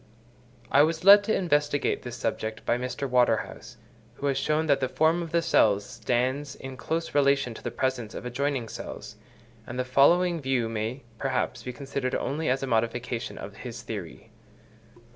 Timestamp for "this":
2.01-2.17